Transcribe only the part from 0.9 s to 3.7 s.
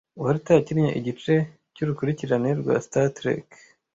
igice cyurukurikirane rwa Star Trek